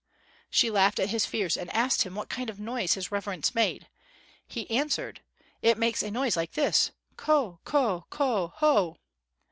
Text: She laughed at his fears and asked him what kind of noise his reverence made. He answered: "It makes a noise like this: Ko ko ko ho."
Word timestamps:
She 0.49 0.71
laughed 0.71 0.97
at 0.99 1.09
his 1.11 1.27
fears 1.27 1.55
and 1.55 1.69
asked 1.75 2.01
him 2.01 2.15
what 2.15 2.27
kind 2.27 2.49
of 2.49 2.59
noise 2.59 2.95
his 2.95 3.11
reverence 3.11 3.53
made. 3.53 3.87
He 4.47 4.67
answered: 4.71 5.21
"It 5.61 5.77
makes 5.77 6.01
a 6.01 6.09
noise 6.09 6.35
like 6.35 6.53
this: 6.53 6.89
Ko 7.17 7.59
ko 7.65 8.07
ko 8.09 8.47
ho." 8.55 8.97